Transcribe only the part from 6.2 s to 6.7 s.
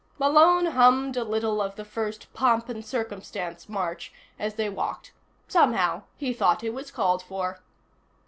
thought